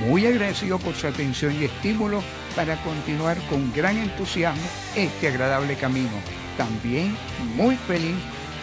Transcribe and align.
muy 0.00 0.26
agradecido 0.26 0.78
por 0.78 0.94
su 0.94 1.06
atención 1.06 1.54
y 1.60 1.64
estímulo 1.64 2.22
para 2.56 2.76
continuar 2.82 3.38
con 3.48 3.72
gran 3.72 3.96
entusiasmo 3.96 4.62
este 4.96 5.28
agradable 5.28 5.76
camino. 5.76 6.10
También 6.56 7.16
muy 7.56 7.76
feliz 7.76 8.16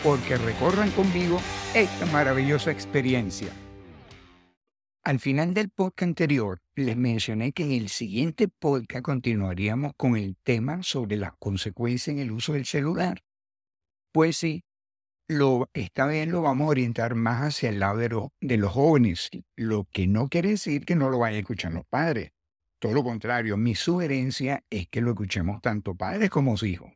porque 0.03 0.37
recorran 0.37 0.91
conmigo 0.91 1.39
esta 1.73 2.05
maravillosa 2.07 2.71
experiencia. 2.71 3.49
Al 5.03 5.19
final 5.19 5.53
del 5.53 5.69
podcast 5.69 6.09
anterior 6.09 6.61
les 6.75 6.95
mencioné 6.95 7.51
que 7.51 7.63
en 7.63 7.71
el 7.71 7.89
siguiente 7.89 8.47
podcast 8.47 9.03
continuaríamos 9.03 9.93
con 9.97 10.15
el 10.15 10.35
tema 10.43 10.83
sobre 10.83 11.17
las 11.17 11.33
consecuencias 11.39 12.15
en 12.15 12.21
el 12.21 12.31
uso 12.31 12.53
del 12.53 12.65
celular. 12.65 13.23
Pues 14.11 14.37
sí, 14.37 14.63
lo, 15.29 15.69
esta 15.73 16.07
vez 16.07 16.27
lo 16.27 16.41
vamos 16.41 16.65
a 16.65 16.71
orientar 16.71 17.13
más 17.13 17.43
hacia 17.43 17.69
el 17.69 17.79
lado 17.79 17.99
de, 18.41 18.57
los 18.57 18.71
jóvenes, 18.71 19.29
lo 19.55 19.85
que 19.85 20.07
no 20.07 20.27
quiere 20.27 20.49
decir 20.49 20.85
que 20.85 20.95
no 20.95 21.09
lo 21.09 21.19
vayan 21.19 21.37
a 21.37 21.39
escuchar 21.41 21.71
los 21.71 21.85
padres. 21.85 22.31
Todo 22.79 22.93
lo 22.93 23.03
contrario, 23.03 23.55
mi 23.55 23.75
sugerencia 23.75 24.63
es 24.69 24.87
que 24.87 25.01
lo 25.01 25.11
escuchemos 25.11 25.61
tanto 25.61 25.95
padres 25.95 26.31
como 26.31 26.55
hijos. 26.63 26.91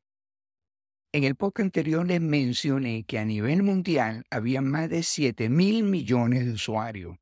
En 1.13 1.25
el 1.25 1.35
podcast 1.35 1.65
anterior 1.65 2.07
les 2.07 2.21
mencioné 2.21 3.03
que 3.03 3.19
a 3.19 3.25
nivel 3.25 3.61
mundial 3.61 4.23
había 4.31 4.61
más 4.61 4.89
de 4.89 5.03
7 5.03 5.49
mil 5.49 5.83
millones 5.83 6.45
de 6.45 6.53
usuarios. 6.53 7.17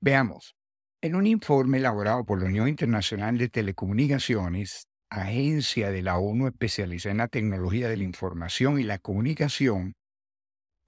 Veamos, 0.00 0.56
en 1.02 1.16
un 1.16 1.26
informe 1.26 1.78
elaborado 1.78 2.24
por 2.24 2.40
la 2.40 2.46
Unión 2.46 2.66
Internacional 2.66 3.36
de 3.36 3.50
Telecomunicaciones, 3.50 4.88
agencia 5.10 5.90
de 5.90 6.00
la 6.00 6.16
ONU 6.16 6.46
especializada 6.46 7.10
en 7.10 7.18
la 7.18 7.28
tecnología 7.28 7.90
de 7.90 7.98
la 7.98 8.04
información 8.04 8.80
y 8.80 8.84
la 8.84 8.98
comunicación, 8.98 9.94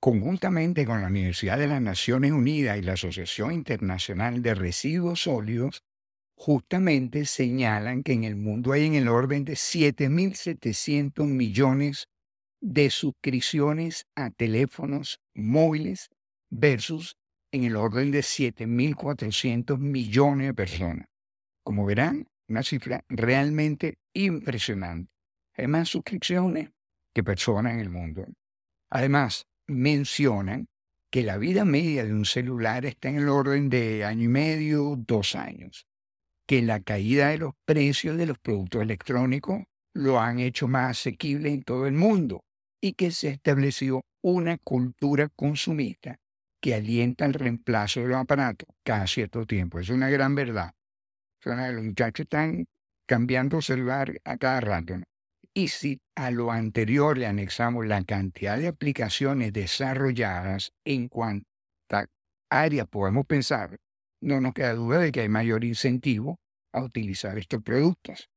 conjuntamente 0.02 0.84
con 0.84 1.00
la 1.00 1.06
Universidad 1.06 1.58
de 1.58 1.68
las 1.68 1.80
Naciones 1.80 2.32
Unidas 2.32 2.76
y 2.76 2.82
la 2.82 2.94
Asociación 2.94 3.52
Internacional 3.52 4.42
de 4.42 4.56
Residuos 4.56 5.22
Sólidos, 5.22 5.84
justamente 6.34 7.24
señalan 7.24 8.02
que 8.02 8.12
en 8.12 8.24
el 8.24 8.34
mundo 8.34 8.72
hay 8.72 8.86
en 8.86 8.94
el 8.94 9.06
orden 9.06 9.44
de 9.44 9.52
7.700 9.52 11.24
millones 11.26 12.08
de 12.60 12.90
suscripciones 12.90 14.04
a 14.16 14.30
teléfonos 14.30 15.20
móviles 15.36 16.08
versus 16.50 17.16
en 17.52 17.62
el 17.62 17.76
orden 17.76 18.10
de 18.10 18.22
7.400 18.22 19.78
millones 19.78 20.48
de 20.48 20.54
personas. 20.54 21.06
Como 21.62 21.86
verán, 21.86 22.26
una 22.48 22.64
cifra 22.64 23.04
realmente 23.08 23.98
impresionante. 24.14 25.12
Hay 25.56 25.68
más 25.68 25.90
suscripciones 25.90 26.70
que 27.14 27.22
personas 27.22 27.74
en 27.74 27.78
el 27.78 27.90
mundo. 27.90 28.26
Además, 28.90 29.46
mencionan 29.66 30.68
que 31.10 31.22
la 31.22 31.36
vida 31.36 31.64
media 31.64 32.04
de 32.04 32.12
un 32.12 32.24
celular 32.24 32.86
está 32.86 33.10
en 33.10 33.16
el 33.18 33.28
orden 33.28 33.68
de 33.68 34.04
año 34.04 34.24
y 34.24 34.28
medio, 34.28 34.96
dos 34.96 35.34
años, 35.34 35.86
que 36.46 36.62
la 36.62 36.80
caída 36.80 37.28
de 37.28 37.38
los 37.38 37.52
precios 37.66 38.16
de 38.16 38.26
los 38.26 38.38
productos 38.38 38.82
electrónicos 38.82 39.62
lo 39.94 40.20
han 40.20 40.38
hecho 40.38 40.68
más 40.68 40.98
asequible 40.98 41.52
en 41.52 41.62
todo 41.62 41.86
el 41.86 41.92
mundo 41.92 42.44
y 42.80 42.94
que 42.94 43.10
se 43.10 43.28
estableció 43.28 44.02
una 44.22 44.56
cultura 44.58 45.28
consumista 45.28 46.18
que 46.62 46.74
alienta 46.74 47.26
el 47.26 47.34
reemplazo 47.34 48.00
de 48.00 48.08
los 48.08 48.16
aparatos 48.16 48.68
cada 48.84 49.06
cierto 49.06 49.44
tiempo. 49.46 49.80
Es 49.80 49.90
una 49.90 50.08
gran 50.08 50.34
verdad. 50.34 50.72
Los 51.44 51.84
muchachos 51.84 52.24
están 52.24 52.66
cambiando 53.06 53.60
celular 53.60 54.18
a 54.24 54.36
cada 54.36 54.60
rato. 54.60 54.94
Y 55.54 55.68
si 55.68 56.00
a 56.16 56.30
lo 56.30 56.50
anterior 56.50 57.18
le 57.18 57.26
anexamos 57.26 57.86
la 57.86 58.02
cantidad 58.04 58.56
de 58.56 58.68
aplicaciones 58.68 59.52
desarrolladas 59.52 60.72
en 60.84 61.08
cuánta 61.08 61.46
área 62.50 62.86
podemos 62.86 63.26
pensar, 63.26 63.78
no 64.22 64.40
nos 64.40 64.54
queda 64.54 64.74
duda 64.74 64.98
de 64.98 65.12
que 65.12 65.20
hay 65.20 65.28
mayor 65.28 65.64
incentivo 65.64 66.38
a 66.72 66.82
utilizar 66.82 67.36
estos 67.38 67.62
productos. 67.62 68.30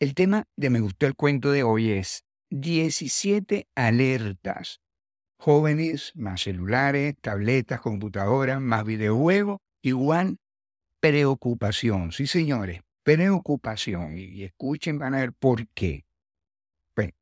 El 0.00 0.14
tema 0.14 0.44
de 0.56 0.70
Me 0.70 0.80
gustó 0.80 1.06
el 1.06 1.16
cuento 1.16 1.50
de 1.50 1.64
hoy 1.64 1.90
es 1.90 2.24
17 2.50 3.66
alertas. 3.74 4.80
Jóvenes, 5.40 6.12
más 6.14 6.42
celulares, 6.42 7.14
tabletas, 7.20 7.80
computadoras, 7.80 8.60
más 8.60 8.84
videojuegos, 8.84 9.58
igual 9.82 10.38
preocupación. 11.00 12.12
Sí, 12.12 12.26
señores, 12.26 12.80
preocupación. 13.16 14.18
Y, 14.18 14.44
escuchen, 14.44 14.98
van 14.98 15.14
a 15.14 15.20
ver 15.20 15.32
por 15.32 15.66
qué. 15.68 16.04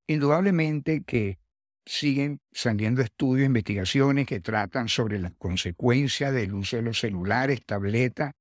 Indudablemente 0.09 1.05
que 1.05 1.39
siguen 1.85 2.41
saliendo 2.51 3.03
estudios, 3.03 3.47
investigaciones 3.47 4.27
que 4.27 4.41
tratan 4.41 4.89
sobre 4.89 5.21
las 5.21 5.33
consecuencias 5.35 6.33
del 6.33 6.55
uso 6.55 6.77
de 6.77 6.83
los 6.83 6.99
celulares, 6.99 7.65
tabletas 7.65 8.33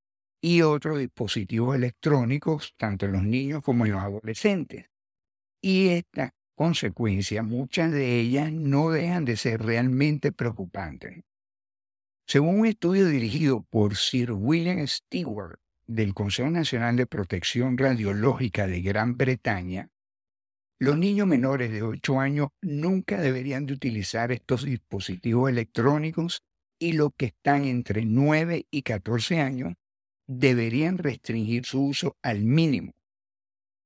y 0.41 0.61
otros 0.61 0.97
dispositivos 0.97 1.75
electrónicos, 1.75 2.73
tanto 2.77 3.05
en 3.05 3.11
los 3.11 3.23
niños 3.23 3.61
como 3.61 3.85
en 3.85 3.91
los 3.91 4.01
adolescentes. 4.01 4.85
Y 5.61 5.89
estas 5.89 6.31
consecuencias, 6.55 7.45
muchas 7.45 7.91
de 7.91 8.19
ellas 8.19 8.51
no 8.51 8.89
dejan 8.89 9.25
de 9.25 9.37
ser 9.37 9.61
realmente 9.61 10.31
preocupantes. 10.31 11.23
Según 12.27 12.61
un 12.61 12.65
estudio 12.65 13.07
dirigido 13.07 13.63
por 13.69 13.95
Sir 13.95 14.31
William 14.31 14.87
Stewart 14.87 15.59
del 15.87 16.13
Consejo 16.13 16.49
Nacional 16.49 16.95
de 16.95 17.05
Protección 17.05 17.77
Radiológica 17.77 18.67
de 18.67 18.81
Gran 18.81 19.17
Bretaña, 19.17 19.89
los 20.79 20.97
niños 20.97 21.27
menores 21.27 21.71
de 21.71 21.83
8 21.83 22.19
años 22.19 22.49
nunca 22.61 23.21
deberían 23.21 23.65
de 23.65 23.73
utilizar 23.73 24.31
estos 24.31 24.65
dispositivos 24.65 25.49
electrónicos 25.49 26.43
y 26.79 26.93
los 26.93 27.11
que 27.15 27.27
están 27.27 27.63
entre 27.63 28.05
9 28.05 28.65
y 28.69 28.81
14 28.81 29.39
años 29.39 29.73
deberían 30.27 30.97
restringir 30.97 31.65
su 31.65 31.85
uso 31.85 32.17
al 32.21 32.43
mínimo. 32.43 32.91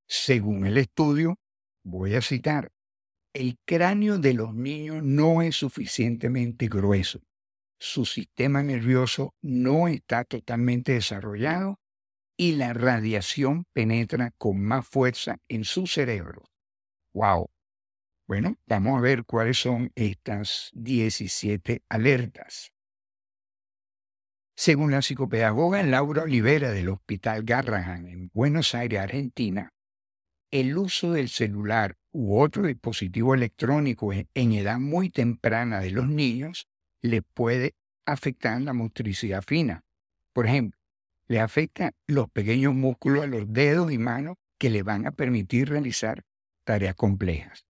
Según 0.08 0.66
el 0.66 0.78
estudio, 0.78 1.36
voy 1.84 2.14
a 2.14 2.22
citar, 2.22 2.72
el 3.32 3.56
cráneo 3.64 4.18
de 4.18 4.34
los 4.34 4.52
niños 4.52 5.04
no 5.04 5.42
es 5.42 5.54
suficientemente 5.54 6.66
grueso, 6.66 7.20
su 7.78 8.04
sistema 8.04 8.62
nervioso 8.62 9.34
no 9.40 9.86
está 9.86 10.24
totalmente 10.24 10.92
desarrollado 10.92 11.78
y 12.40 12.52
la 12.52 12.72
radiación 12.72 13.66
penetra 13.74 14.30
con 14.38 14.62
más 14.62 14.88
fuerza 14.88 15.36
en 15.46 15.62
su 15.64 15.86
cerebro. 15.86 16.42
¡Wow! 17.12 17.50
Bueno, 18.26 18.56
vamos 18.66 18.96
a 18.96 19.02
ver 19.02 19.26
cuáles 19.26 19.58
son 19.58 19.92
estas 19.94 20.70
17 20.72 21.82
alertas. 21.90 22.72
Según 24.56 24.90
la 24.90 25.02
psicopedagoga 25.02 25.82
Laura 25.82 26.22
Olivera 26.22 26.70
del 26.70 26.88
Hospital 26.88 27.42
Garrahan 27.42 28.06
en 28.06 28.30
Buenos 28.32 28.74
Aires, 28.74 29.00
Argentina, 29.00 29.74
el 30.50 30.78
uso 30.78 31.12
del 31.12 31.28
celular 31.28 31.98
u 32.10 32.40
otro 32.40 32.62
dispositivo 32.62 33.34
electrónico 33.34 34.14
en 34.14 34.52
edad 34.52 34.78
muy 34.78 35.10
temprana 35.10 35.80
de 35.80 35.90
los 35.90 36.08
niños 36.08 36.70
le 37.02 37.20
puede 37.20 37.74
afectar 38.06 38.62
la 38.62 38.72
motricidad 38.72 39.42
fina. 39.42 39.84
Por 40.32 40.46
ejemplo, 40.46 40.79
le 41.30 41.38
afecta 41.38 41.92
los 42.08 42.28
pequeños 42.28 42.74
músculos 42.74 43.22
de 43.22 43.28
los 43.28 43.52
dedos 43.52 43.92
y 43.92 43.98
manos 43.98 44.36
que 44.58 44.68
le 44.68 44.82
van 44.82 45.06
a 45.06 45.12
permitir 45.12 45.68
realizar 45.68 46.24
tareas 46.64 46.96
complejas. 46.96 47.66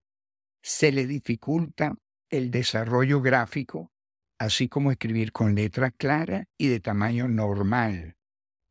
Se 0.62 0.92
le 0.92 1.06
dificulta 1.06 1.94
el 2.30 2.50
desarrollo 2.50 3.20
gráfico, 3.20 3.92
así 4.38 4.70
como 4.70 4.90
escribir 4.90 5.30
con 5.32 5.54
letra 5.54 5.90
clara 5.90 6.46
y 6.56 6.68
de 6.68 6.80
tamaño 6.80 7.28
normal. 7.28 8.16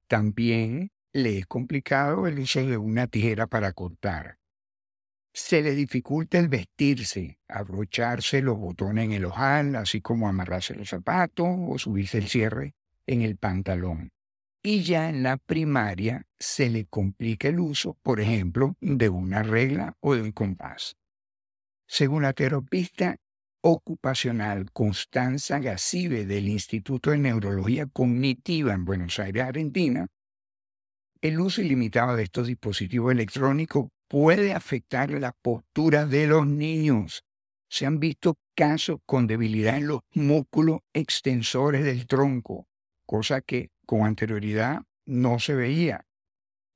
También 0.07 0.89
le 1.13 1.37
es 1.37 1.45
complicado 1.45 2.25
el 2.25 2.39
uso 2.39 2.65
de 2.65 2.77
una 2.77 3.05
tijera 3.05 3.45
para 3.45 3.73
cortar. 3.73 4.39
Se 5.35 5.61
le 5.61 5.75
dificulta 5.75 6.39
el 6.39 6.47
vestirse, 6.47 7.37
abrocharse 7.47 8.41
los 8.41 8.57
botones 8.57 9.05
en 9.05 9.11
el 9.11 9.25
ojal, 9.25 9.75
así 9.75 10.01
como 10.01 10.27
amarrarse 10.27 10.73
los 10.73 10.89
zapatos 10.89 11.47
o 11.47 11.77
subirse 11.77 12.17
el 12.17 12.27
cierre 12.27 12.73
en 13.05 13.21
el 13.21 13.37
pantalón 13.37 14.11
y 14.61 14.83
ya 14.83 15.09
en 15.09 15.23
la 15.23 15.37
primaria 15.37 16.27
se 16.37 16.69
le 16.69 16.85
complica 16.85 17.47
el 17.47 17.59
uso, 17.59 17.97
por 18.01 18.19
ejemplo, 18.19 18.75
de 18.81 19.09
una 19.09 19.43
regla 19.43 19.95
o 20.01 20.15
de 20.15 20.21
un 20.21 20.31
compás. 20.31 20.97
Según 21.87 22.23
la 22.23 22.33
terapista 22.33 23.17
ocupacional 23.61 24.71
Constanza 24.71 25.59
Gacibe 25.59 26.25
del 26.25 26.47
Instituto 26.47 27.11
de 27.11 27.17
Neurología 27.17 27.87
Cognitiva 27.87 28.73
en 28.73 28.85
Buenos 28.85 29.19
Aires, 29.19 29.43
Argentina, 29.43 30.07
El 31.21 31.41
uso 31.41 31.61
ilimitado 31.61 32.15
de 32.15 32.23
estos 32.23 32.47
dispositivos 32.47 33.11
electrónicos 33.11 33.89
puede 34.07 34.53
afectar 34.53 35.11
la 35.11 35.33
postura 35.33 36.05
de 36.05 36.27
los 36.27 36.47
niños. 36.47 37.23
Se 37.69 37.85
han 37.85 37.99
visto 37.99 38.35
casos 38.55 38.99
con 39.05 39.27
debilidad 39.27 39.77
en 39.77 39.87
los 39.87 39.99
músculos 40.13 40.79
extensores 40.93 41.83
del 41.83 42.07
tronco, 42.07 42.67
cosa 43.05 43.41
que 43.41 43.69
con 43.89 44.05
anterioridad 44.05 44.83
no 45.07 45.39
se 45.39 45.55
veía. 45.55 46.05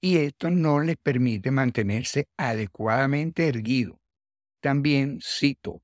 Y 0.01 0.17
esto 0.17 0.49
no 0.49 0.79
les 0.79 0.97
permite 0.97 1.51
mantenerse 1.51 2.27
adecuadamente 2.37 3.47
erguido. 3.47 3.99
También 4.63 5.19
cito, 5.21 5.83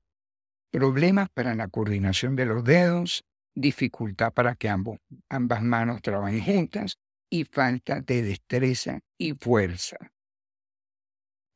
problemas 0.72 1.28
para 1.30 1.54
la 1.54 1.68
coordinación 1.68 2.34
de 2.34 2.46
los 2.46 2.64
dedos, 2.64 3.22
dificultad 3.54 4.32
para 4.32 4.56
que 4.56 4.68
ambas 4.68 5.62
manos 5.62 6.02
trabajen 6.02 6.42
juntas 6.42 6.98
y 7.30 7.44
falta 7.44 8.00
de 8.00 8.22
destreza 8.22 8.98
y 9.16 9.34
fuerza. 9.34 9.98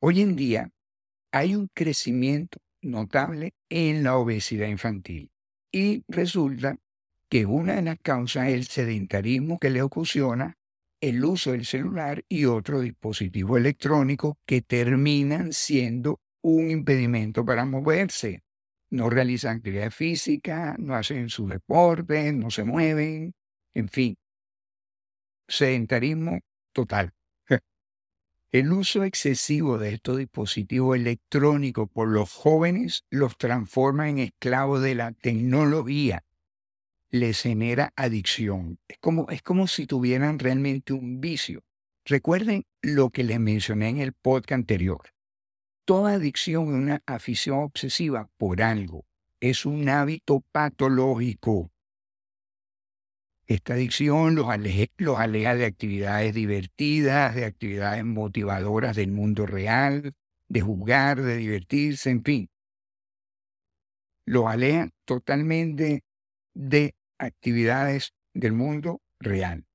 Hoy 0.01 0.21
en 0.21 0.37
día 0.37 0.69
hay 1.33 1.53
un 1.53 1.67
crecimiento 1.73 2.59
notable 2.81 3.51
en 3.69 4.05
la 4.05 4.15
obesidad 4.15 4.67
infantil 4.67 5.31
y 5.69 6.01
resulta 6.07 6.77
que 7.35 7.45
una 7.45 7.75
de 7.75 7.81
las 7.81 7.99
causas 7.99 8.47
es 8.47 8.53
el 8.53 8.63
sedentarismo 8.63 9.59
que 9.59 9.69
le 9.69 9.81
ocasiona 9.81 10.57
el 11.01 11.25
uso 11.25 11.51
del 11.51 11.65
celular 11.65 12.23
y 12.29 12.45
otro 12.45 12.79
dispositivo 12.79 13.57
electrónico 13.57 14.39
que 14.45 14.61
terminan 14.61 15.51
siendo 15.51 16.21
un 16.41 16.71
impedimento 16.71 17.43
para 17.43 17.65
moverse. 17.65 18.45
No 18.89 19.09
realizan 19.09 19.57
actividad 19.57 19.91
física, 19.91 20.77
no 20.79 20.95
hacen 20.95 21.27
su 21.27 21.45
deporte, 21.45 22.31
no 22.31 22.49
se 22.51 22.63
mueven, 22.63 23.33
en 23.73 23.89
fin. 23.89 24.15
Sedentarismo 25.49 26.39
total. 26.71 27.11
El 28.53 28.71
uso 28.71 29.03
excesivo 29.03 29.77
de 29.77 29.89
estos 29.89 30.19
dispositivos 30.19 30.95
electrónicos 30.95 31.89
por 31.91 32.07
los 32.07 32.31
jóvenes 32.31 33.03
los 33.09 33.37
transforma 33.37 34.07
en 34.07 34.19
esclavos 34.19 34.81
de 34.81 34.95
la 34.95 35.11
tecnología. 35.11 36.24
Les 37.17 37.43
genera 37.43 37.93
adicción. 37.95 38.77
Es 38.89 38.97
como, 38.97 39.29
es 39.29 39.41
como 39.41 39.67
si 39.67 39.87
tuvieran 39.87 40.37
realmente 40.37 40.91
un 40.91 41.21
vicio. 41.21 41.63
Recuerden 42.03 42.65
lo 42.81 43.09
que 43.09 43.23
les 43.23 43.39
mencioné 43.39 43.87
en 43.87 43.99
el 43.99 44.11
podcast 44.11 44.51
anterior. 44.51 44.99
Toda 45.85 46.15
adicción 46.15 46.67
es 46.67 46.73
una 46.73 47.03
afición 47.05 47.59
obsesiva 47.59 48.29
por 48.35 48.61
algo. 48.61 49.05
Es 49.39 49.65
un 49.65 49.87
hábito 49.87 50.43
patológico. 50.51 51.71
Esta 53.47 53.75
adicción 53.75 54.35
los 54.35 54.49
aleja, 54.49 55.55
de 55.55 55.65
actividades 55.65 56.33
divertidas, 56.33 57.33
de 57.33 57.45
actividades 57.45 58.03
motivadoras 58.03 58.93
del 58.93 59.13
mundo 59.13 59.45
real, 59.45 60.11
de 60.49 60.59
jugar, 60.59 61.21
de 61.21 61.37
divertirse, 61.37 62.09
en 62.09 62.25
fin. 62.25 62.49
Los 64.25 64.47
aleja 64.47 64.89
totalmente 65.05 66.03
de 66.53 66.93
actividades 67.17 68.13
del 68.33 68.53
mundo 68.53 69.01
real. 69.19 69.65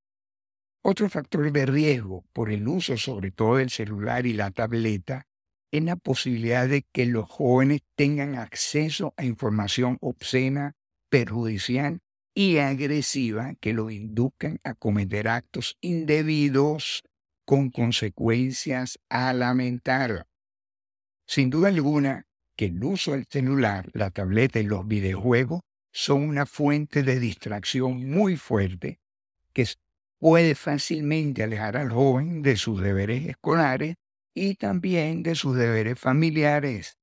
Otro 0.83 1.09
factor 1.11 1.53
de 1.53 1.67
riesgo 1.67 2.25
por 2.33 2.51
el 2.51 2.67
uso 2.67 2.97
sobre 2.97 3.31
todo 3.31 3.57
del 3.57 3.71
celular 3.71 4.27
y 4.27 4.33
la 4.33 4.51
tableta 4.51 5.27
es 5.71 5.85
la 5.85 5.97
posibilidad 5.97 6.69
de 6.69 6.83
que 6.91 7.07
los 7.07 7.29
jóvenes 7.29 7.83
tengan 7.97 8.35
acceso 8.35 9.15
a 9.17 9.25
información 9.25 9.99
obscena, 10.01 10.75
perjudicial 11.11 12.01
y 12.35 12.59
agresiva 12.59 13.55
que 13.61 13.73
lo 13.73 13.91
induzcan 13.91 14.59
a 14.65 14.75
cometer 14.75 15.29
actos 15.29 15.77
indebidos 15.81 17.03
con 17.45 17.71
consecuencias 17.71 18.99
a 19.09 19.33
lamentar. 19.33 20.27
Sin 21.27 21.51
duda 21.51 21.69
alguna 21.69 22.27
que 22.57 22.67
el 22.67 22.83
uso 22.83 23.13
del 23.13 23.27
celular, 23.27 23.91
la 23.93 24.11
tableta 24.11 24.61
y 24.61 24.65
los 24.65 24.87
videojuegos 24.87 25.63
son 25.93 26.23
una 26.23 26.47
fuente 26.47 27.03
de 27.03 27.19
distracción 27.19 28.09
muy 28.09 28.37
fuerte 28.37 29.01
que 29.53 29.67
puede 30.19 30.55
fácilmente 30.55 31.43
alejar 31.43 31.77
al 31.77 31.91
joven 31.91 32.43
de 32.43 32.57
sus 32.57 32.81
deberes 32.81 33.27
escolares 33.27 33.97
y 34.35 34.55
también 34.55 35.23
de 35.23 35.35
sus 35.35 35.57
deberes 35.57 35.99
familiares. 35.99 36.99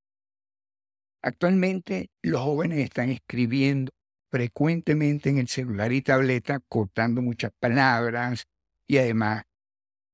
Actualmente 1.21 2.09
los 2.21 2.41
jóvenes 2.41 2.79
están 2.79 3.09
escribiendo 3.09 3.91
frecuentemente 4.29 5.29
en 5.29 5.39
el 5.39 5.47
celular 5.47 5.91
y 5.91 6.01
tableta 6.01 6.59
cortando 6.69 7.21
muchas 7.21 7.51
palabras 7.59 8.45
y 8.87 8.97
además 8.97 9.43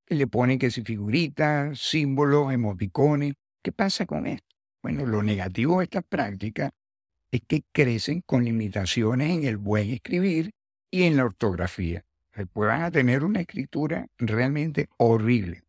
le 0.07 0.27
ponen 0.27 0.59
que 0.59 0.71
si 0.71 0.81
figuritas, 0.83 1.79
símbolos, 1.79 2.53
emoticones. 2.53 3.33
¿Qué 3.61 3.71
pasa 3.71 4.05
con 4.05 4.27
esto? 4.27 4.47
Bueno, 4.81 5.05
lo 5.05 5.23
negativo 5.23 5.79
de 5.79 5.85
esta 5.85 6.01
práctica 6.01 6.71
es 7.33 7.41
que 7.47 7.63
crecen 7.71 8.21
con 8.21 8.45
limitaciones 8.45 9.31
en 9.31 9.43
el 9.43 9.57
buen 9.57 9.89
escribir 9.89 10.51
y 10.91 11.03
en 11.03 11.17
la 11.17 11.25
ortografía. 11.25 12.05
Después 12.35 12.67
van 12.67 12.83
a 12.83 12.91
tener 12.91 13.23
una 13.23 13.41
escritura 13.41 14.05
realmente 14.19 14.87
horrible. 14.97 15.63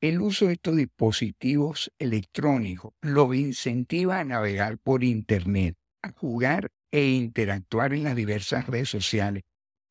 El 0.00 0.22
uso 0.22 0.46
de 0.46 0.54
estos 0.54 0.74
dispositivos 0.76 1.92
electrónicos 1.98 2.94
los 3.02 3.36
incentiva 3.36 4.18
a 4.18 4.24
navegar 4.24 4.78
por 4.78 5.04
Internet, 5.04 5.76
a 6.02 6.12
jugar 6.12 6.70
e 6.90 7.06
interactuar 7.06 7.92
en 7.92 8.04
las 8.04 8.16
diversas 8.16 8.66
redes 8.66 8.88
sociales, 8.88 9.42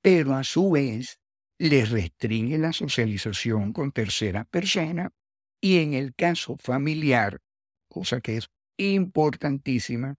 pero 0.02 0.34
a 0.34 0.44
su 0.44 0.72
vez 0.72 1.20
les 1.60 1.92
restringe 1.92 2.58
la 2.58 2.74
socialización 2.74 3.72
con 3.72 3.92
tercera 3.92 4.46
persona 4.46 5.12
y 5.62 5.78
en 5.78 5.94
el 5.94 6.16
caso 6.16 6.58
familiar, 6.58 7.40
cosa 7.88 8.20
que 8.20 8.38
es 8.38 8.50
importantísima, 8.78 10.16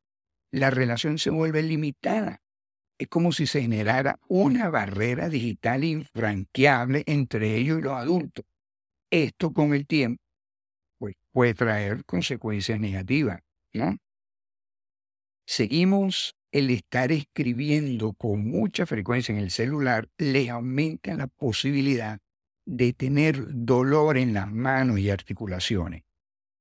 la 0.53 0.71
relación 0.71 1.19
se 1.19 1.31
vuelve 1.31 1.63
limitada. 1.63 2.43
Es 2.99 3.09
como 3.09 3.33
si 3.33 3.47
se 3.47 3.61
generara 3.61 4.19
una 4.29 4.71
barrera 4.71 5.29
digital 5.29 5.85
infranqueable 5.85 7.03
entre 7.07 7.57
ellos 7.57 7.79
y 7.79 7.83
los 7.83 7.93
adultos. 7.93 8.45
Esto 9.11 9.53
con 9.53 9.75
el 9.75 9.87
tiempo 9.87 10.23
pues, 10.99 11.15
puede 11.33 11.55
traer 11.55 12.05
consecuencias 12.05 12.81
negativas. 12.81 13.41
¿no? 13.75 13.97
Seguimos 15.47 16.37
el 16.51 16.71
estar 16.71 17.13
escribiendo 17.13 18.15
con 18.15 18.47
mucha 18.49 18.87
frecuencia 18.87 19.33
en 19.33 19.41
el 19.41 19.51
celular 19.51 20.09
le 20.17 20.49
aumenta 20.49 21.15
la 21.15 21.27
posibilidad 21.27 22.19
de 22.65 22.93
tener 22.95 23.45
dolor 23.49 24.17
en 24.17 24.33
las 24.33 24.51
manos 24.51 24.99
y 24.99 25.11
articulaciones. 25.11 26.06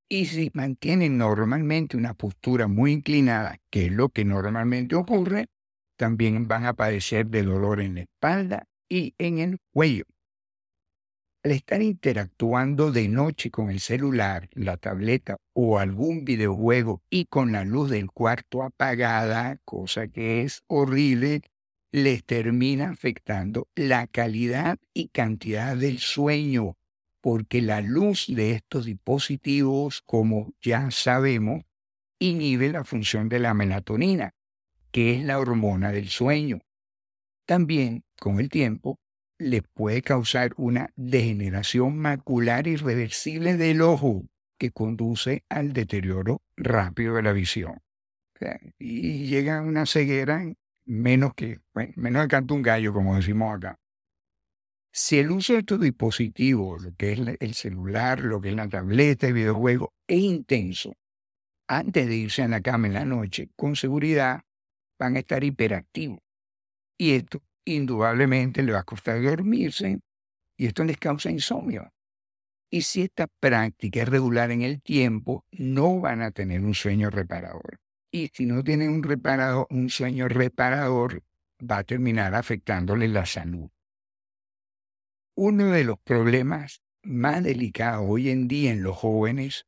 Y 0.07 0.25
si 0.25 0.51
mantienen 0.53 1.17
normalmente 1.17 1.97
una 1.97 2.13
postura 2.13 2.67
muy 2.67 2.91
inclinada, 2.91 3.59
que 3.71 3.87
es 3.87 3.91
lo 3.91 4.09
que 4.09 4.23
normalmente 4.23 4.95
ocurre, 4.95 5.47
también 5.97 6.47
van 6.47 6.65
a 6.65 6.73
padecer 6.73 7.27
de 7.27 7.43
dolor 7.43 7.81
en 7.81 7.95
la 7.95 8.01
espalda 8.01 8.67
y 8.87 9.15
en 9.17 9.39
el 9.39 9.57
cuello. 9.73 10.05
Al 11.43 11.51
estar 11.51 11.81
interactuando 11.81 12.91
de 12.91 13.07
noche 13.07 13.51
con 13.51 13.69
el 13.69 13.79
celular, 13.79 14.49
la 14.53 14.77
tableta 14.77 15.37
o 15.53 15.79
algún 15.79 16.25
videojuego 16.25 17.01
y 17.09 17.25
con 17.25 17.51
la 17.51 17.63
luz 17.63 17.89
del 17.89 18.11
cuarto 18.11 18.63
apagada, 18.63 19.57
cosa 19.63 20.07
que 20.07 20.41
es 20.41 20.63
horrible, 20.67 21.41
les 21.91 22.23
termina 22.25 22.89
afectando 22.89 23.67
la 23.75 24.07
calidad 24.07 24.77
y 24.93 25.09
cantidad 25.09 25.77
del 25.77 25.99
sueño, 25.99 26.77
porque 27.25 27.63
la 27.63 27.81
luz 27.81 28.27
de 28.27 28.51
estos 28.51 28.85
dispositivos, 28.85 30.03
como 30.03 30.53
ya 30.61 30.91
sabemos, 30.91 31.63
inhibe 32.19 32.69
la 32.69 32.83
función 32.83 33.29
de 33.29 33.39
la 33.39 33.55
melatonina, 33.55 34.35
que 34.91 35.15
es 35.15 35.25
la 35.25 35.39
hormona 35.39 35.91
del 35.91 36.09
sueño. 36.09 36.59
También, 37.47 38.03
con 38.19 38.39
el 38.39 38.49
tiempo, 38.49 38.99
le 39.39 39.63
puede 39.63 40.03
causar 40.03 40.53
una 40.57 40.91
degeneración 40.95 41.97
macular 41.97 42.67
irreversible 42.67 43.57
del 43.57 43.81
ojo 43.81 44.27
que 44.59 44.69
conduce 44.69 45.45
al 45.49 45.73
deterioro 45.73 46.43
rápido 46.55 47.15
de 47.15 47.23
la 47.23 47.33
visión. 47.33 47.81
y 48.77 49.25
llega 49.25 49.57
a 49.57 49.61
una 49.63 49.87
ceguera 49.87 50.43
menos 50.85 51.33
que, 51.33 51.59
menos 51.95 52.21
de 52.21 52.27
canto 52.27 52.53
un 52.53 52.61
gallo, 52.61 52.93
como 52.93 53.15
decimos 53.15 53.57
acá. 53.57 53.79
Si 54.97 55.19
el 55.19 55.29
uso 55.29 55.51
de 55.51 55.59
estos 55.59 55.81
dispositivos, 55.81 56.81
lo 56.81 56.95
que 56.95 57.11
es 57.11 57.19
el 57.41 57.53
celular, 57.53 58.21
lo 58.21 58.39
que 58.39 58.47
es 58.47 58.55
la 58.55 58.69
tableta, 58.69 59.27
el 59.27 59.33
videojuego, 59.33 59.93
es 60.07 60.21
intenso, 60.21 60.93
antes 61.67 62.07
de 62.07 62.15
irse 62.15 62.43
a 62.43 62.47
la 62.47 62.61
cama 62.61 62.87
en 62.87 62.93
la 62.93 63.03
noche, 63.03 63.49
con 63.57 63.75
seguridad 63.75 64.43
van 64.97 65.17
a 65.17 65.19
estar 65.19 65.43
hiperactivos. 65.43 66.19
Y 66.97 67.11
esto 67.11 67.43
indudablemente 67.65 68.63
le 68.63 68.71
va 68.71 68.79
a 68.79 68.83
costar 68.83 69.21
dormirse 69.21 69.99
y 70.55 70.65
esto 70.65 70.85
les 70.85 70.97
causa 70.97 71.29
insomnio. 71.29 71.91
Y 72.71 72.83
si 72.83 73.01
esta 73.01 73.27
práctica 73.27 74.01
es 74.01 74.07
regular 74.07 74.49
en 74.51 74.61
el 74.61 74.81
tiempo, 74.81 75.43
no 75.51 75.99
van 75.99 76.21
a 76.21 76.31
tener 76.31 76.61
un 76.61 76.73
sueño 76.73 77.09
reparador. 77.09 77.81
Y 78.11 78.29
si 78.33 78.45
no 78.45 78.63
tienen 78.63 78.91
un, 78.91 79.03
reparado, 79.03 79.67
un 79.71 79.89
sueño 79.89 80.29
reparador, 80.29 81.21
va 81.59 81.79
a 81.79 81.83
terminar 81.83 82.33
afectándole 82.33 83.09
la 83.09 83.25
salud. 83.25 83.69
Uno 85.35 85.71
de 85.71 85.83
los 85.83 85.99
problemas 85.99 86.81
más 87.03 87.43
delicados 87.43 88.05
hoy 88.07 88.29
en 88.29 88.47
día 88.47 88.71
en 88.71 88.81
los 88.81 88.97
jóvenes, 88.97 89.65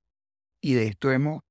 y 0.61 0.73
de 0.73 0.87
esto 0.87 1.11
hemos 1.11 1.43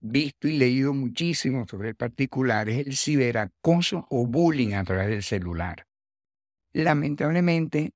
visto 0.00 0.48
y 0.48 0.56
leído 0.56 0.94
muchísimo 0.94 1.66
sobre 1.68 1.90
el 1.90 1.94
particular, 1.94 2.68
es 2.68 2.86
el 2.86 2.96
ciberacoso 2.96 4.06
o 4.10 4.26
bullying 4.26 4.72
a 4.72 4.84
través 4.84 5.08
del 5.08 5.22
celular. 5.22 5.86
Lamentablemente, 6.72 7.92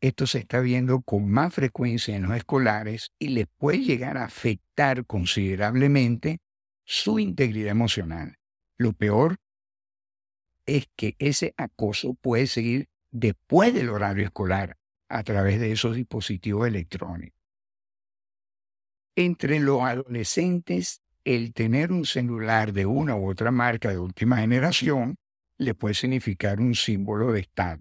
esto 0.00 0.26
se 0.26 0.40
está 0.40 0.60
viendo 0.60 1.00
con 1.02 1.30
más 1.30 1.54
frecuencia 1.54 2.14
en 2.14 2.24
los 2.24 2.36
escolares 2.36 3.12
y 3.18 3.28
les 3.28 3.46
puede 3.46 3.78
llegar 3.78 4.18
a 4.18 4.24
afectar 4.24 5.06
considerablemente 5.06 6.40
su 6.84 7.18
integridad 7.18 7.70
emocional. 7.70 8.36
Lo 8.76 8.92
peor 8.92 9.36
es 10.66 10.88
que 10.96 11.14
ese 11.18 11.54
acoso 11.56 12.14
puede 12.14 12.46
seguir 12.46 12.88
después 13.14 13.72
del 13.72 13.88
horario 13.88 14.24
escolar 14.24 14.76
a 15.08 15.22
través 15.22 15.60
de 15.60 15.72
esos 15.72 15.96
dispositivos 15.96 16.68
electrónicos. 16.68 17.40
Entre 19.16 19.60
los 19.60 19.80
adolescentes, 19.82 21.00
el 21.24 21.54
tener 21.54 21.92
un 21.92 22.04
celular 22.04 22.72
de 22.72 22.84
una 22.84 23.16
u 23.16 23.30
otra 23.30 23.50
marca 23.50 23.90
de 23.90 23.98
última 23.98 24.38
generación 24.38 25.16
le 25.56 25.74
puede 25.74 25.94
significar 25.94 26.60
un 26.60 26.74
símbolo 26.74 27.32
de 27.32 27.40
estado 27.40 27.80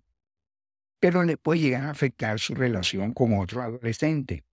pero 1.04 1.25
le 1.25 1.36
puede 1.36 1.60
llegar 1.60 1.84
a 1.84 1.90
afectar 1.90 2.40
su 2.40 2.56
relación 2.56 3.13
con 3.13 3.38
otro 3.38 3.62
adolescente. 3.62 4.46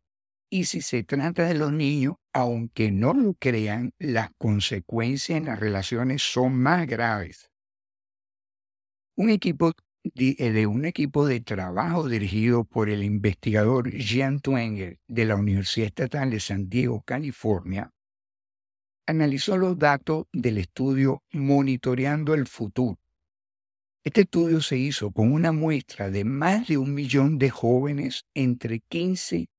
Y 0.51 0.65
si 0.65 0.81
se 0.81 1.05
trata 1.05 1.45
de 1.45 1.55
los 1.55 1.73
niños, 1.73 2.17
aunque 2.33 2.91
no 2.91 3.15
lo 3.15 3.35
crean, 3.35 3.93
las 4.01 4.31
consecuencias 4.37 5.39
en 5.39 5.45
las 5.45 5.61
relaciones 5.61 6.23
son 6.23 6.57
más 6.57 6.89
graves. 6.89 7.53
Un 9.15 9.31
equipo 9.31 9.71
de, 10.03 10.37
eh, 10.39 10.67
un 10.67 10.85
equipo 10.85 11.27
de 11.27 11.41
trabajo 11.41 12.09
dirigido 12.09 12.65
por 12.65 12.89
el 12.89 13.03
investigador 13.03 13.91
Jean 13.91 14.41
Twenger 14.41 14.99
de 15.07 15.25
la 15.25 15.37
Universidad 15.37 15.89
Estatal 15.89 16.31
de 16.31 16.41
San 16.41 16.69
Diego, 16.69 17.03
California, 17.03 17.91
analizó 19.07 19.57
los 19.57 19.79
datos 19.79 20.27
del 20.33 20.59
estudio 20.59 21.23
Monitoreando 21.33 22.35
el 22.35 22.47
Futuro, 22.47 22.99
este 24.03 24.23
estudio 24.23 24.63
se 24.63 24.79
hizo 24.79 25.11
con 25.11 25.31
una 25.31 25.53
muestra 25.53 26.09
de 26.09 26.25
más 26.25 26.69
de 26.69 26.79
un 26.79 26.95
millón 26.95 27.37
de 27.37 27.51
jóvenes 27.51 28.25
entre 28.33 28.81
15 28.81 29.51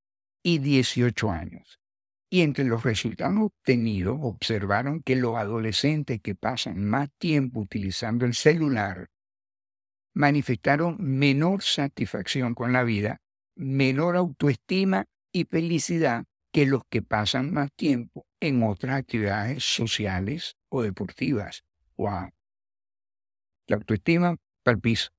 y 0.42 0.58
18 0.58 1.30
años. 1.30 1.80
Y 2.28 2.42
entre 2.42 2.66
los 2.66 2.82
resultados 2.84 3.38
obtenidos 3.40 4.18
observaron 4.20 5.04
que 5.04 5.16
los 5.16 5.36
adolescentes 5.36 6.22
que 6.22 6.34
pasan 6.34 6.84
más 6.84 7.10
tiempo 7.20 7.60
utilizando 7.60 8.26
el 8.26 8.34
celular 8.34 9.10
manifestaron 10.14 10.98
menor 11.00 11.62
satisfacción 11.64 12.54
con 12.54 12.74
la 12.74 12.84
vida, 12.84 13.22
menor 13.56 14.16
autoestima 14.16 15.06
y 15.32 15.46
felicidad 15.46 16.26
que 16.52 16.66
los 16.66 16.84
que 16.90 17.02
pasan 17.02 17.54
más 17.54 17.72
tiempo 17.74 18.26
en 18.40 18.64
otras 18.64 18.98
actividades 18.98 19.64
sociales 19.64 20.56
o 20.70 20.82
deportivas. 20.82 21.64
¡Wow! 21.98 22.32
la 23.72 23.78
autoestima 23.78 24.36
para 24.64 24.76
el 24.76 24.82
piso. 24.82 25.10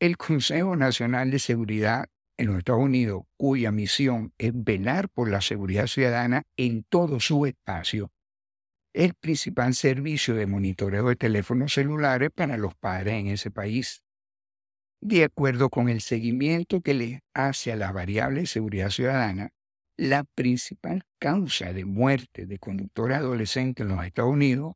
El 0.00 0.16
Consejo 0.16 0.76
Nacional 0.76 1.30
de 1.30 1.40
Seguridad 1.40 2.06
en 2.38 2.46
los 2.46 2.58
Estados 2.58 2.82
Unidos, 2.82 3.24
cuya 3.36 3.72
misión 3.72 4.32
es 4.38 4.52
velar 4.54 5.08
por 5.08 5.28
la 5.28 5.40
seguridad 5.40 5.88
ciudadana 5.88 6.44
en 6.56 6.84
todo 6.84 7.18
su 7.18 7.46
espacio, 7.46 8.04
es 8.04 8.17
el 8.98 9.14
principal 9.14 9.74
servicio 9.74 10.34
de 10.34 10.48
monitoreo 10.48 11.08
de 11.08 11.14
teléfonos 11.14 11.72
celulares 11.72 12.30
para 12.34 12.56
los 12.56 12.74
padres 12.74 13.14
en 13.14 13.28
ese 13.28 13.48
país. 13.48 14.02
De 15.00 15.22
acuerdo 15.22 15.70
con 15.70 15.88
el 15.88 16.00
seguimiento 16.00 16.80
que 16.80 16.94
le 16.94 17.20
hace 17.32 17.70
a 17.70 17.76
la 17.76 17.92
variable 17.92 18.40
de 18.40 18.46
seguridad 18.46 18.90
ciudadana, 18.90 19.50
la 19.96 20.24
principal 20.24 21.04
causa 21.20 21.72
de 21.72 21.84
muerte 21.84 22.46
de 22.46 22.58
conductores 22.58 23.18
adolescentes 23.18 23.86
en 23.86 23.94
los 23.94 24.04
Estados 24.04 24.32
Unidos 24.32 24.74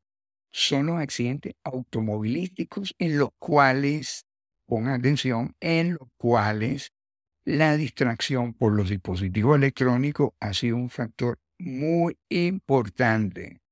son 0.53 0.87
los 0.87 1.01
accidentes 1.01 1.55
automovilísticos 1.65 2.95
en 3.01 3.19
los 3.19 3.31
cuales, 3.41 4.25
pongan 4.67 5.01
atención, 5.01 5.57
en 5.59 5.95
los 5.95 6.09
cuales 6.17 6.93
la 7.45 7.77
distracción 7.77 8.55
por 8.55 8.73
los 8.73 8.89
dispositivos 8.89 9.57
electrónicos 9.57 10.31
ha 10.39 10.55
sido 10.55 10.77
un 10.77 10.91
factor 10.91 11.41
muy 11.59 12.17
importante. 12.29 13.63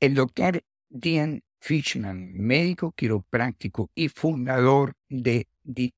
El 0.00 0.14
doctor 0.14 0.62
Dean 0.88 1.42
Fishman, 1.60 2.32
médico 2.34 2.92
quiropráctico 2.92 3.90
y 3.96 4.08
fundador 4.08 4.92
de 5.08 5.48
The 5.64 5.92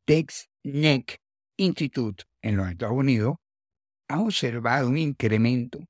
Neck 0.64 1.20
Institute 1.58 2.24
en 2.40 2.56
los 2.56 2.70
Estados 2.70 2.96
Unidos, 2.96 3.36
ha 4.08 4.20
observado 4.20 4.88
un 4.88 4.96
incremento 4.96 5.84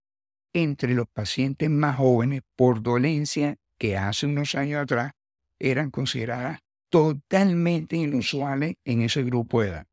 entre 0.53 0.95
los 0.95 1.07
pacientes 1.07 1.71
más 1.71 1.99
jóvenes 1.99 2.43
por 2.57 2.83
dolencia 2.83 3.57
que 3.79 3.97
hace 3.97 4.27
unos 4.27 4.57
años 4.57 4.83
atrás 4.83 5.13
eran 5.61 5.93
consideradas 5.93 6.59
totalmente 6.89 7.95
inusuales 7.95 8.75
en 8.85 9.03
ese 9.03 9.23
grupo 9.23 9.63
de 9.63 9.69
edad. 9.69 9.87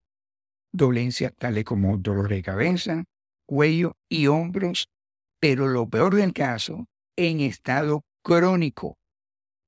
Dolencias 0.72 1.34
tales 1.38 1.66
como 1.66 1.96
dolor 1.98 2.30
de 2.30 2.42
cabeza, 2.42 3.04
cuello 3.46 3.96
y 4.10 4.26
hombros, 4.26 4.90
pero 5.40 5.68
lo 5.68 5.88
peor 5.88 6.16
del 6.16 6.34
caso, 6.34 6.88
en 7.18 7.42
estado 7.42 8.06
crónico. 8.24 8.98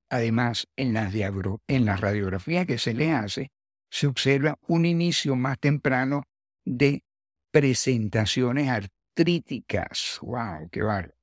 Además, 0.09 0.67
en 0.77 0.93
las, 0.93 1.13
en 1.13 1.85
la 1.85 1.97
radiografía 1.97 2.65
que 2.65 2.77
se 2.77 2.93
le 2.93 3.11
hace, 3.11 3.51
se 3.91 4.07
observa 4.07 4.57
un 4.67 4.85
inicio 4.85 5.35
más 5.35 5.59
temprano 5.59 6.23
de 6.63 7.03
presentaciones 7.51 8.89
críticas. 9.13 10.19
¡Wow! 10.21 10.69
¡Qué 10.71 10.81
bar! 10.81 11.15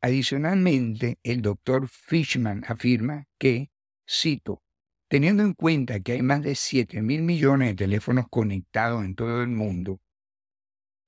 Adicionalmente, 0.00 1.18
el 1.22 1.42
doctor 1.42 1.88
Fishman 1.88 2.64
afirma 2.66 3.26
que, 3.38 3.70
cito, 4.08 4.62
teniendo 5.08 5.42
en 5.42 5.54
cuenta 5.54 6.00
que 6.00 6.12
hay 6.12 6.22
más 6.22 6.42
de 6.42 6.54
7 6.54 7.02
mil 7.02 7.22
millones 7.22 7.70
de 7.70 7.74
teléfonos 7.74 8.26
conectados 8.30 9.04
en 9.04 9.14
todo 9.14 9.42
el 9.42 9.48
mundo 9.48 10.00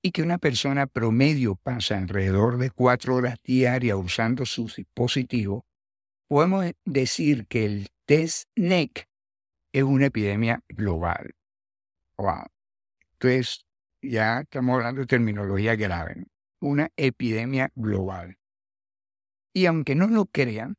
y 0.09 0.11
que 0.11 0.23
una 0.23 0.39
persona 0.39 0.87
promedio 0.87 1.57
pasa 1.57 1.99
alrededor 1.99 2.57
de 2.57 2.71
cuatro 2.71 3.17
horas 3.17 3.37
diarias 3.45 3.99
usando 3.99 4.47
sus 4.47 4.77
dispositivos, 4.77 5.65
podemos 6.31 6.65
decir 6.87 7.47
que 7.47 7.67
el 7.67 7.89
test 8.07 8.49
NEC 8.57 9.07
es 9.71 9.83
una 9.83 10.07
epidemia 10.07 10.63
global. 10.67 11.35
Wow. 12.17 12.47
Entonces, 13.13 13.67
ya 14.01 14.41
estamos 14.41 14.77
hablando 14.77 15.03
de 15.03 15.07
terminología 15.07 15.77
grave, 15.77 16.25
una 16.63 16.89
epidemia 16.97 17.71
global. 17.75 18.39
Y 19.53 19.67
aunque 19.67 19.95
no 19.95 20.07
lo 20.07 20.25
crean, 20.25 20.77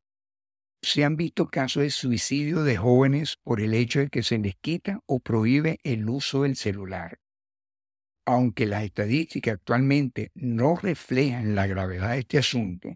se 0.82 1.04
han 1.04 1.14
visto 1.14 1.46
casos 1.46 1.84
de 1.84 1.90
suicidio 1.90 2.64
de 2.64 2.76
jóvenes 2.76 3.36
por 3.44 3.60
el 3.60 3.74
hecho 3.74 4.00
de 4.00 4.08
que 4.08 4.24
se 4.24 4.38
les 4.38 4.56
quita 4.56 4.98
o 5.06 5.20
prohíbe 5.20 5.78
el 5.84 6.08
uso 6.08 6.42
del 6.42 6.56
celular. 6.56 7.19
Aunque 8.26 8.66
las 8.66 8.84
estadísticas 8.84 9.54
actualmente 9.54 10.30
no 10.34 10.76
reflejan 10.76 11.54
la 11.54 11.66
gravedad 11.66 12.12
de 12.12 12.20
este 12.20 12.38
asunto, 12.38 12.94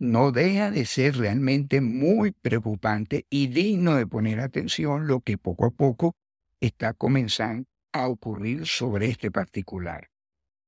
no 0.00 0.30
deja 0.30 0.70
de 0.70 0.86
ser 0.86 1.16
realmente 1.16 1.80
muy 1.80 2.32
preocupante 2.32 3.26
y 3.30 3.48
digno 3.48 3.96
de 3.96 4.06
poner 4.06 4.40
atención 4.40 5.06
lo 5.06 5.20
que 5.20 5.38
poco 5.38 5.66
a 5.66 5.70
poco 5.70 6.14
está 6.60 6.94
comenzando 6.94 7.66
a 7.92 8.08
ocurrir 8.08 8.66
sobre 8.66 9.06
este 9.06 9.30
particular. 9.30 10.08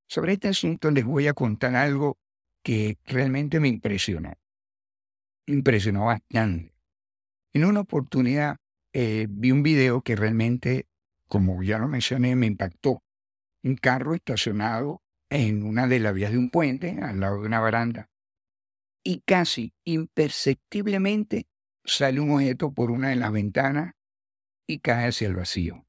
Sobre 0.08 0.32
este 0.32 0.48
asunto 0.48 0.90
les 0.90 1.04
voy 1.04 1.28
a 1.28 1.34
contar 1.34 1.76
algo 1.76 2.18
que 2.64 2.98
realmente 3.06 3.60
me 3.60 3.68
impresionó. 3.68 4.34
impresionó 5.46 6.06
bastante. 6.06 6.74
En 7.52 7.64
una 7.64 7.80
oportunidad 7.80 8.56
eh, 8.92 9.26
vi 9.28 9.52
un 9.52 9.62
video 9.62 10.02
que 10.02 10.16
realmente, 10.16 10.86
como 11.28 11.62
ya 11.62 11.78
lo 11.78 11.88
mencioné, 11.88 12.36
me 12.36 12.46
impactó. 12.46 13.02
Un 13.62 13.76
carro 13.76 14.14
estacionado 14.14 15.02
en 15.30 15.62
una 15.62 15.86
de 15.86 16.00
las 16.00 16.14
vías 16.14 16.32
de 16.32 16.38
un 16.38 16.50
puente, 16.50 16.98
al 17.02 17.20
lado 17.20 17.40
de 17.40 17.46
una 17.46 17.60
baranda, 17.60 18.10
y 19.04 19.20
casi 19.20 19.74
imperceptiblemente 19.84 21.46
sale 21.84 22.20
un 22.20 22.32
objeto 22.32 22.72
por 22.72 22.90
una 22.90 23.10
de 23.10 23.16
las 23.16 23.32
ventanas 23.32 23.94
y 24.66 24.80
cae 24.80 25.08
hacia 25.08 25.28
el 25.28 25.36
vacío 25.36 25.86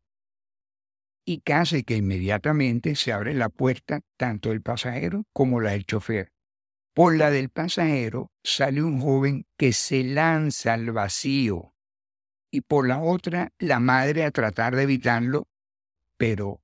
y 1.25 1.41
casi 1.41 1.83
que 1.83 1.97
inmediatamente 1.97 2.95
se 2.95 3.13
abre 3.13 3.33
la 3.33 3.49
puerta 3.49 4.01
tanto 4.17 4.49
del 4.49 4.61
pasajero 4.61 5.25
como 5.33 5.61
la 5.61 5.71
del 5.71 5.85
chofer. 5.85 6.31
Por 6.93 7.15
la 7.15 7.31
del 7.31 7.49
pasajero 7.49 8.31
sale 8.43 8.83
un 8.83 8.99
joven 8.99 9.45
que 9.57 9.71
se 9.71 10.03
lanza 10.03 10.73
al 10.73 10.91
vacío 10.91 11.73
y 12.51 12.61
por 12.61 12.87
la 12.87 13.01
otra 13.01 13.53
la 13.59 13.79
madre 13.79 14.25
a 14.25 14.31
tratar 14.31 14.75
de 14.75 14.83
evitarlo, 14.83 15.47
pero 16.17 16.61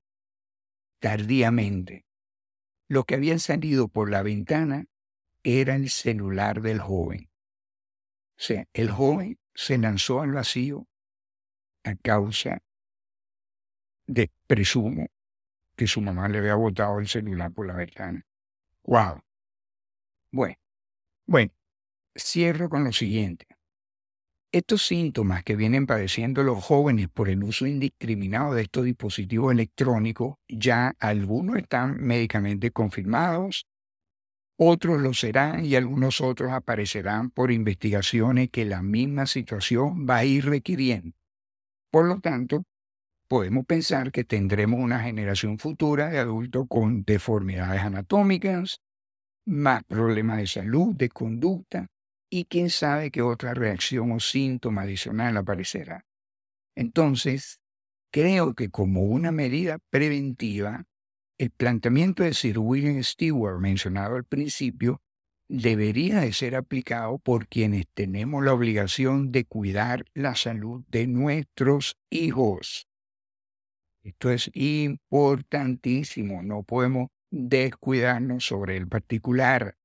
tardíamente. 0.99 2.05
Lo 2.87 3.03
que 3.03 3.15
había 3.15 3.37
salido 3.39 3.87
por 3.87 4.09
la 4.09 4.23
ventana 4.23 4.85
era 5.43 5.75
el 5.75 5.89
celular 5.89 6.61
del 6.61 6.79
joven. 6.79 7.29
O 8.37 8.39
sea, 8.39 8.65
el 8.73 8.91
joven 8.91 9.39
se 9.53 9.77
lanzó 9.77 10.21
al 10.21 10.31
vacío 10.31 10.87
a 11.83 11.95
causa 11.95 12.59
de 14.05 14.31
presumo 14.45 15.07
que 15.75 15.87
su 15.87 16.01
mamá 16.01 16.27
le 16.27 16.39
había 16.39 16.55
botado 16.55 16.99
el 16.99 17.07
celular 17.07 17.51
por 17.51 17.67
la 17.67 17.75
ventana. 17.75 18.25
¡Wow! 18.83 19.21
Bueno, 20.31 20.55
bueno, 21.25 21.51
cierro 22.15 22.69
con 22.69 22.83
lo 22.83 22.91
siguiente. 22.91 23.47
Estos 24.53 24.87
síntomas 24.87 25.43
que 25.43 25.57
vienen 25.57 25.85
padeciendo 25.85 26.41
los 26.41 26.63
jóvenes 26.63 27.09
por 27.09 27.27
el 27.27 27.43
uso 27.43 27.67
indiscriminado 27.67 28.53
de 28.53 28.61
estos 28.61 28.85
dispositivos 28.85 29.51
electrónicos, 29.51 30.35
ya 30.47 30.95
algunos 30.99 31.57
están 31.57 31.97
médicamente 32.01 32.71
confirmados, 32.71 33.67
otros 34.57 35.01
lo 35.01 35.13
serán 35.13 35.65
y 35.65 35.75
algunos 35.75 36.21
otros 36.21 36.53
aparecerán 36.53 37.29
por 37.29 37.51
investigaciones 37.51 38.49
que 38.49 38.63
la 38.63 38.81
misma 38.81 39.25
situación 39.25 40.07
va 40.09 40.17
a 40.17 40.25
ir 40.25 40.45
requiriendo. 40.45 41.15
Por 41.91 42.07
lo 42.07 42.19
tanto, 42.21 42.63
podemos 43.27 43.65
pensar 43.65 44.13
que 44.13 44.23
tendremos 44.23 44.79
una 44.79 45.01
generación 45.01 45.59
futura 45.59 46.09
de 46.09 46.19
adultos 46.19 46.65
con 46.69 47.03
deformidades 47.03 47.81
anatómicas, 47.81 48.79
más 49.45 49.83
problemas 49.83 50.37
de 50.37 50.47
salud, 50.47 50.95
de 50.95 51.09
conducta, 51.09 51.87
y 52.29 52.45
quién 52.45 52.69
sabe 52.69 53.11
qué 53.11 53.21
otra 53.21 53.53
reacción 53.53 54.11
o 54.11 54.19
síntoma 54.19 54.83
adicional 54.83 55.37
aparecerá. 55.37 56.05
Entonces, 56.75 57.59
creo 58.11 58.53
que 58.53 58.69
como 58.69 59.03
una 59.03 59.31
medida 59.31 59.79
preventiva, 59.89 60.85
el 61.37 61.51
planteamiento 61.51 62.23
de 62.23 62.33
Sir 62.33 62.59
William 62.59 63.03
Stewart 63.03 63.59
mencionado 63.59 64.15
al 64.15 64.25
principio 64.25 65.01
debería 65.49 66.19
de 66.19 66.33
ser 66.33 66.55
aplicado 66.55 67.19
por 67.19 67.47
quienes 67.47 67.85
tenemos 67.93 68.43
la 68.43 68.53
obligación 68.53 69.31
de 69.31 69.45
cuidar 69.45 70.05
la 70.13 70.35
salud 70.35 70.83
de 70.89 71.07
nuestros 71.07 71.97
hijos. 72.09 72.87
Esto 74.03 74.31
es 74.31 74.49
importantísimo, 74.53 76.41
no 76.41 76.63
podemos 76.63 77.09
descuidarnos 77.29 78.45
sobre 78.45 78.77
el 78.77 78.87
particular. 78.87 79.77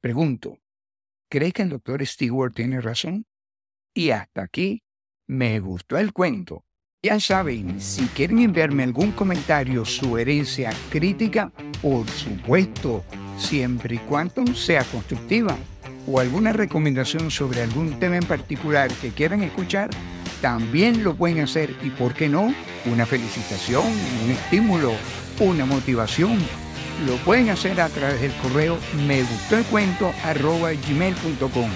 Pregunto, 0.00 0.58
¿cree 1.28 1.52
que 1.52 1.62
el 1.62 1.70
doctor 1.70 2.04
Stewart 2.06 2.54
tiene 2.54 2.80
razón? 2.80 3.26
Y 3.94 4.10
hasta 4.10 4.42
aquí 4.42 4.82
me 5.26 5.60
gustó 5.60 5.98
el 5.98 6.12
cuento. 6.12 6.64
Ya 7.02 7.20
saben, 7.20 7.80
si 7.80 8.06
quieren 8.06 8.40
enviarme 8.40 8.82
algún 8.82 9.12
comentario, 9.12 9.84
sugerencia, 9.84 10.72
crítica, 10.90 11.52
por 11.80 12.08
supuesto, 12.08 13.04
siempre 13.38 13.96
y 13.96 13.98
cuando 13.98 14.46
sea 14.54 14.82
constructiva, 14.84 15.56
o 16.08 16.20
alguna 16.20 16.52
recomendación 16.52 17.30
sobre 17.30 17.62
algún 17.62 17.98
tema 17.98 18.16
en 18.16 18.24
particular 18.24 18.90
que 19.00 19.10
quieran 19.10 19.42
escuchar, 19.42 19.90
también 20.40 21.02
lo 21.02 21.16
pueden 21.16 21.40
hacer 21.40 21.74
y, 21.82 21.90
¿por 21.90 22.14
qué 22.14 22.28
no? 22.28 22.54
Una 22.86 23.06
felicitación, 23.06 23.84
un 24.24 24.30
estímulo, 24.30 24.92
una 25.40 25.64
motivación. 25.64 26.38
Lo 27.04 27.16
pueden 27.18 27.50
hacer 27.50 27.78
a 27.80 27.88
través 27.88 28.20
del 28.22 28.32
correo 28.36 28.78
me 29.06 29.22
gustó 29.22 29.58
el 29.58 29.64
cuento 29.64 30.12
arroba 30.24 30.72
gmail.com. 30.72 31.70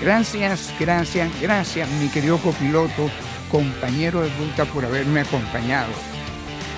Gracias, 0.00 0.72
gracias, 0.78 1.30
gracias, 1.40 1.88
mi 2.00 2.08
querido 2.08 2.38
copiloto, 2.38 3.10
compañero 3.50 4.20
de 4.22 4.30
ruta, 4.36 4.64
por 4.64 4.84
haberme 4.84 5.20
acompañado. 5.20 5.92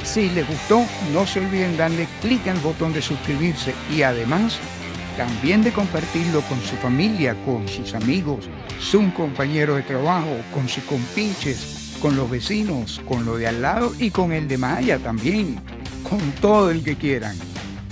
Si 0.05 0.31
les 0.31 0.47
gustó, 0.47 0.85
no 1.13 1.27
se 1.27 1.41
olviden 1.41 1.77
darle 1.77 2.07
clic 2.23 2.47
al 2.49 2.59
botón 2.59 2.93
de 2.93 3.03
suscribirse 3.03 3.75
y 3.95 4.03
además 4.03 4.59
también 5.17 5.63
de 5.63 5.73
compartirlo 5.73 6.41
con 6.43 6.61
su 6.61 6.77
familia, 6.77 7.37
con 7.45 7.69
sus 7.69 7.95
amigos, 7.95 8.49
su 8.79 9.13
compañero 9.13 9.77
de 9.77 9.83
trabajo, 9.83 10.37
con 10.53 10.69
sus 10.69 10.85
compinches, 10.85 11.97
con 12.01 12.17
los 12.17 12.31
vecinos, 12.31 13.01
con 13.07 13.25
lo 13.25 13.37
de 13.37 13.47
al 13.47 13.63
lado 13.63 13.93
y 13.99 14.11
con 14.11 14.33
el 14.33 14.49
de 14.49 14.59
Maya 14.59 14.99
también, 14.99 15.59
con 16.19 16.33
todo 16.41 16.71
el 16.71 16.85
que 16.85 16.95
quieran. 16.95 17.37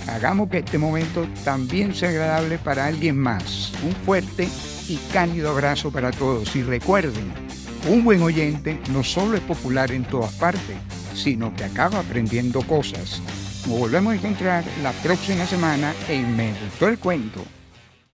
Hagamos 0.07 0.49
que 0.49 0.59
este 0.59 0.77
momento 0.77 1.27
también 1.43 1.93
sea 1.93 2.09
agradable 2.09 2.57
para 2.57 2.85
alguien 2.85 3.17
más. 3.17 3.73
Un 3.83 3.91
fuerte 4.05 4.47
y 4.87 4.95
cálido 5.11 5.49
abrazo 5.49 5.91
para 5.91 6.11
todos 6.11 6.55
y 6.55 6.63
recuerden, 6.63 7.33
un 7.89 8.05
buen 8.05 8.21
oyente 8.21 8.79
no 8.91 9.03
solo 9.03 9.35
es 9.35 9.41
popular 9.41 9.91
en 9.91 10.05
todas 10.05 10.31
partes, 10.35 10.77
sino 11.13 11.53
que 11.53 11.65
acaba 11.65 11.99
aprendiendo 11.99 12.61
cosas. 12.61 13.21
Nos 13.67 13.79
volvemos 13.79 14.13
a 14.13 14.15
encontrar 14.15 14.63
la 14.81 14.91
próxima 14.91 15.45
semana 15.45 15.93
en 16.07 16.35
Me 16.37 16.53
Gustó 16.63 16.87
el 16.87 16.99
Cuento. 16.99 17.43